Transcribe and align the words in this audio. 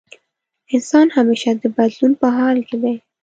انسان 0.73 1.07
همېشه 1.17 1.51
د 1.61 1.63
بدلون 1.77 2.11
په 2.21 2.27
حال 2.37 2.57
کې 2.67 2.77
دی. 2.81 2.95